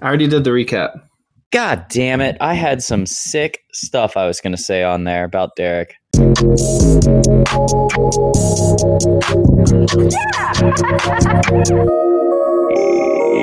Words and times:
I 0.00 0.06
already 0.06 0.26
did 0.26 0.44
the 0.44 0.50
recap. 0.50 1.00
God 1.52 1.86
damn 1.90 2.20
it. 2.20 2.36
I 2.40 2.54
had 2.54 2.82
some 2.82 3.04
sick 3.04 3.60
stuff 3.72 4.16
I 4.16 4.26
was 4.26 4.40
going 4.40 4.54
to 4.54 4.62
say 4.62 4.82
on 4.82 5.04
there 5.04 5.24
about 5.24 5.54
Derek. 5.56 5.94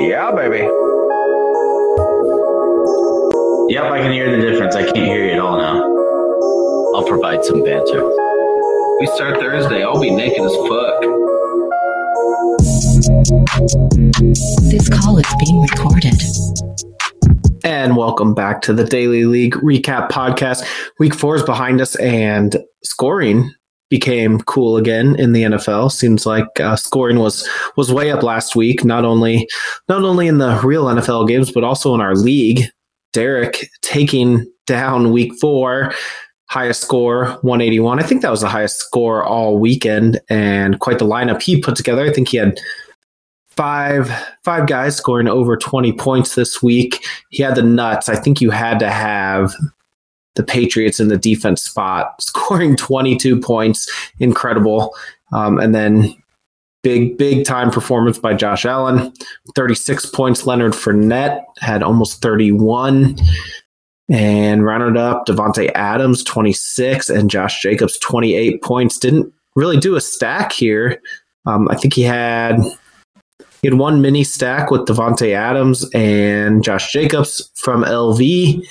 Yeah, 0.02 0.32
baby. 0.34 0.66
Yep, 3.72 3.84
I 3.84 4.00
can 4.02 4.12
hear 4.12 4.36
the 4.36 4.42
difference. 4.44 4.74
I 4.74 4.82
can't 4.82 4.96
hear 4.96 5.26
you 5.26 5.32
at 5.32 5.38
all 5.38 5.56
now. 5.56 5.80
I'll 6.96 7.06
provide 7.06 7.44
some 7.44 7.62
banter. 7.62 8.04
We 8.98 9.06
start 9.14 9.38
Thursday. 9.38 9.84
I'll 9.84 10.00
be 10.00 10.10
naked 10.10 10.42
as 10.42 10.56
fuck. 10.68 11.29
This 13.60 14.88
call 14.88 15.18
is 15.18 15.34
being 15.38 15.60
recorded. 15.60 16.14
And 17.62 17.94
welcome 17.94 18.32
back 18.32 18.62
to 18.62 18.72
the 18.72 18.84
Daily 18.84 19.26
League 19.26 19.52
Recap 19.56 20.08
Podcast. 20.08 20.66
Week 20.98 21.12
four 21.12 21.36
is 21.36 21.42
behind 21.42 21.82
us, 21.82 21.94
and 21.96 22.56
scoring 22.84 23.52
became 23.90 24.40
cool 24.40 24.78
again 24.78 25.14
in 25.16 25.32
the 25.32 25.42
NFL. 25.42 25.92
Seems 25.92 26.24
like 26.24 26.46
uh, 26.58 26.74
scoring 26.74 27.18
was 27.18 27.46
was 27.76 27.92
way 27.92 28.10
up 28.10 28.22
last 28.22 28.56
week. 28.56 28.82
Not 28.82 29.04
only 29.04 29.46
not 29.90 30.04
only 30.04 30.26
in 30.26 30.38
the 30.38 30.58
real 30.64 30.86
NFL 30.86 31.28
games, 31.28 31.52
but 31.52 31.62
also 31.62 31.94
in 31.94 32.00
our 32.00 32.14
league. 32.14 32.62
Derek 33.12 33.68
taking 33.82 34.50
down 34.66 35.12
Week 35.12 35.32
four, 35.38 35.92
highest 36.46 36.80
score 36.80 37.38
181. 37.42 38.00
I 38.00 38.04
think 38.04 38.22
that 38.22 38.30
was 38.30 38.40
the 38.40 38.48
highest 38.48 38.78
score 38.78 39.22
all 39.22 39.58
weekend, 39.58 40.18
and 40.30 40.80
quite 40.80 40.98
the 40.98 41.04
lineup 41.04 41.42
he 41.42 41.60
put 41.60 41.76
together. 41.76 42.06
I 42.06 42.10
think 42.10 42.28
he 42.28 42.38
had 42.38 42.58
five 43.50 44.10
five 44.44 44.66
guys 44.66 44.96
scoring 44.96 45.28
over 45.28 45.56
20 45.56 45.92
points 45.92 46.34
this 46.34 46.62
week. 46.62 47.04
He 47.30 47.42
had 47.42 47.54
the 47.56 47.62
nuts. 47.62 48.08
I 48.08 48.16
think 48.16 48.40
you 48.40 48.50
had 48.50 48.78
to 48.78 48.90
have 48.90 49.54
the 50.36 50.42
Patriots 50.42 51.00
in 51.00 51.08
the 51.08 51.18
defense 51.18 51.62
spot, 51.62 52.14
scoring 52.22 52.76
22 52.76 53.40
points. 53.40 53.90
Incredible. 54.18 54.94
Um, 55.32 55.58
and 55.58 55.74
then 55.74 56.14
big, 56.82 57.18
big 57.18 57.44
time 57.44 57.70
performance 57.70 58.18
by 58.18 58.34
Josh 58.34 58.64
Allen. 58.64 59.12
36 59.54 60.06
points. 60.06 60.46
Leonard 60.46 60.72
Fournette 60.72 61.42
had 61.58 61.82
almost 61.82 62.22
31. 62.22 63.16
And 64.12 64.64
rounded 64.64 64.96
up 64.96 65.26
Davante 65.26 65.70
Adams, 65.76 66.24
26, 66.24 67.10
and 67.10 67.30
Josh 67.30 67.62
Jacobs, 67.62 67.96
28 68.00 68.60
points. 68.60 68.98
Didn't 68.98 69.32
really 69.54 69.76
do 69.76 69.94
a 69.94 70.00
stack 70.00 70.50
here. 70.50 71.00
Um, 71.46 71.68
I 71.68 71.76
think 71.76 71.94
he 71.94 72.02
had 72.02 72.58
he 73.62 73.68
had 73.68 73.78
one 73.78 74.00
mini 74.00 74.24
stack 74.24 74.70
with 74.70 74.82
Davante 74.82 75.34
Adams 75.34 75.88
and 75.94 76.64
Josh 76.64 76.92
Jacobs 76.92 77.50
from 77.56 77.84
LV, 77.84 78.64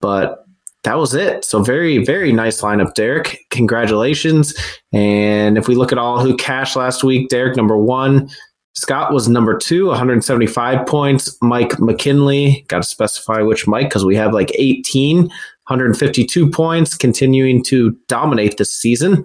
but 0.00 0.44
that 0.84 0.98
was 0.98 1.14
it. 1.14 1.44
So 1.44 1.62
very, 1.62 2.04
very 2.04 2.32
nice 2.32 2.62
lineup, 2.62 2.94
Derek. 2.94 3.40
Congratulations. 3.50 4.54
And 4.92 5.58
if 5.58 5.68
we 5.68 5.74
look 5.74 5.92
at 5.92 5.98
all 5.98 6.20
who 6.20 6.36
cashed 6.36 6.76
last 6.76 7.04
week, 7.04 7.28
Derek 7.28 7.56
number 7.56 7.76
one, 7.76 8.30
Scott 8.74 9.12
was 9.12 9.28
number 9.28 9.58
two, 9.58 9.88
175 9.88 10.86
points. 10.86 11.36
Mike 11.42 11.78
McKinley, 11.80 12.64
got 12.68 12.78
to 12.78 12.82
specify 12.84 13.42
which 13.42 13.66
Mike 13.66 13.88
because 13.88 14.04
we 14.04 14.16
have 14.16 14.32
like 14.32 14.52
18, 14.54 15.24
152 15.24 16.50
points, 16.50 16.96
continuing 16.96 17.62
to 17.64 17.90
dominate 18.08 18.56
this 18.56 18.72
season. 18.72 19.24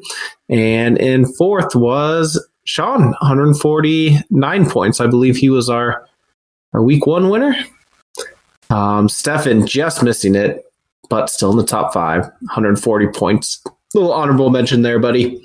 And 0.49 0.97
in 0.97 1.25
fourth 1.25 1.75
was 1.75 2.43
Sean, 2.65 3.11
149 3.21 4.69
points. 4.69 4.99
I 4.99 5.07
believe 5.07 5.37
he 5.37 5.49
was 5.49 5.69
our 5.69 6.07
our 6.73 6.83
week 6.83 7.05
one 7.05 7.29
winner. 7.29 7.55
Um, 8.69 9.07
Stefan 9.07 9.65
just 9.65 10.03
missing 10.03 10.35
it, 10.35 10.65
but 11.09 11.29
still 11.29 11.51
in 11.51 11.57
the 11.57 11.65
top 11.65 11.93
five, 11.93 12.23
140 12.41 13.07
points. 13.07 13.63
Little 13.93 14.11
honorable 14.11 14.49
mention 14.49 14.81
there, 14.81 14.99
buddy. 14.99 15.41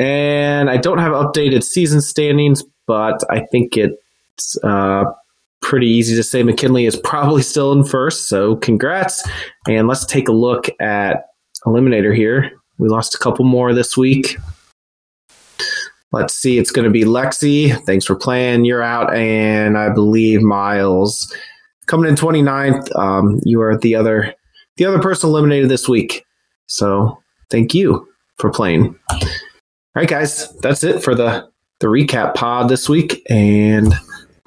And 0.00 0.70
I 0.70 0.78
don't 0.78 0.98
have 0.98 1.12
updated 1.12 1.62
season 1.62 2.00
standings, 2.00 2.64
but 2.86 3.22
I 3.30 3.40
think 3.52 3.76
it's 3.76 4.56
uh, 4.64 5.04
pretty 5.60 5.86
easy 5.86 6.16
to 6.16 6.22
say 6.22 6.42
McKinley 6.42 6.86
is 6.86 6.96
probably 6.96 7.42
still 7.42 7.72
in 7.72 7.84
first. 7.84 8.28
So 8.28 8.56
congrats. 8.56 9.28
And 9.68 9.86
let's 9.86 10.06
take 10.06 10.28
a 10.28 10.32
look 10.32 10.68
at 10.80 11.26
Eliminator 11.66 12.16
here. 12.16 12.50
We 12.78 12.88
lost 12.88 13.14
a 13.14 13.18
couple 13.18 13.44
more 13.44 13.72
this 13.74 13.96
week. 13.96 14.36
Let's 16.12 16.34
see. 16.34 16.58
It's 16.58 16.70
going 16.70 16.84
to 16.84 16.90
be 16.90 17.02
Lexi. 17.02 17.76
Thanks 17.84 18.04
for 18.04 18.14
playing. 18.14 18.64
You're 18.64 18.82
out. 18.82 19.14
And 19.14 19.76
I 19.76 19.90
believe 19.90 20.42
Miles 20.42 21.34
coming 21.86 22.08
in 22.08 22.16
29th. 22.16 22.94
Um, 22.96 23.40
you 23.44 23.60
are 23.60 23.76
the 23.76 23.94
other 23.94 24.34
the 24.76 24.84
other 24.84 25.00
person 25.00 25.30
eliminated 25.30 25.68
this 25.68 25.88
week. 25.88 26.24
So 26.66 27.22
thank 27.50 27.74
you 27.74 28.08
for 28.38 28.50
playing. 28.50 28.98
All 29.10 29.20
right, 29.94 30.08
guys, 30.08 30.52
that's 30.58 30.82
it 30.82 31.02
for 31.02 31.14
the 31.14 31.48
the 31.80 31.86
recap 31.86 32.34
pod 32.34 32.68
this 32.68 32.88
week, 32.88 33.22
and 33.28 33.92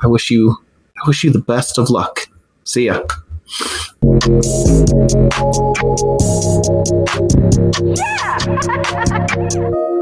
I 0.02 0.08
wish 0.08 0.30
you 0.30 0.58
I 1.04 1.08
wish 1.08 1.24
you 1.24 1.32
the 1.32 1.40
best 1.40 1.78
of 1.78 1.90
luck. 1.90 2.28
See 2.64 2.88
ya. 2.88 3.04
Yeah! 9.48 9.88